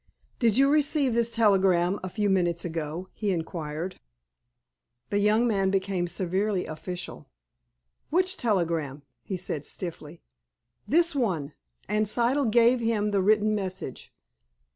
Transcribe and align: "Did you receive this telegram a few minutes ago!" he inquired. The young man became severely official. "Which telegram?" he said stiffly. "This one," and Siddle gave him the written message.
"Did 0.39 0.57
you 0.57 0.67
receive 0.67 1.13
this 1.13 1.29
telegram 1.29 1.99
a 2.03 2.09
few 2.09 2.27
minutes 2.27 2.65
ago!" 2.65 3.09
he 3.13 3.29
inquired. 3.29 3.99
The 5.11 5.19
young 5.19 5.45
man 5.47 5.69
became 5.69 6.07
severely 6.07 6.65
official. 6.65 7.27
"Which 8.09 8.35
telegram?" 8.35 9.03
he 9.21 9.37
said 9.37 9.63
stiffly. 9.63 10.23
"This 10.87 11.13
one," 11.15 11.53
and 11.87 12.07
Siddle 12.07 12.49
gave 12.49 12.79
him 12.79 13.11
the 13.11 13.21
written 13.21 13.53
message. 13.53 14.11